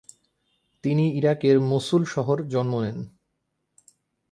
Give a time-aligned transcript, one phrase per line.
[0.83, 2.97] তিনি ইরাকের মসুল শহর জন্ম নেন।